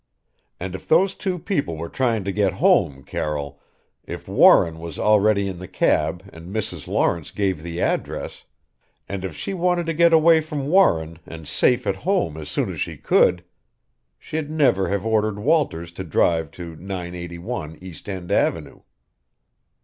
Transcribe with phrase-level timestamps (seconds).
[0.59, 3.61] And if those two people were trying to get home, Carroll
[4.03, 6.87] if Warren was already in the cab and Mrs.
[6.87, 8.43] Lawrence gave the address
[9.07, 12.71] and if she wanted to get away from Warren and safe at home as soon
[12.71, 13.43] as she could
[14.17, 18.79] she'd never have ordered Walters to drive to 981 East End avenue!"